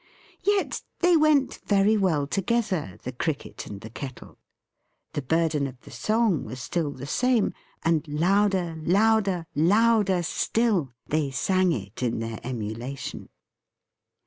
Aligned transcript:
Yet 0.43 0.81
they 1.01 1.15
went 1.15 1.59
very 1.67 1.95
well 1.95 2.25
together, 2.25 2.97
the 3.03 3.11
Cricket 3.11 3.67
and 3.67 3.81
the 3.81 3.89
Kettle. 3.91 4.39
The 5.13 5.21
burden 5.21 5.67
of 5.67 5.79
the 5.81 5.91
song 5.91 6.43
was 6.43 6.59
still 6.59 6.89
the 6.91 7.05
same; 7.05 7.53
and 7.83 8.07
louder, 8.07 8.81
louder, 8.83 9.45
louder 9.53 10.23
still, 10.23 10.95
they 11.05 11.29
sang 11.29 11.71
it 11.71 12.01
in 12.01 12.17
their 12.17 12.39
emulation. 12.43 13.29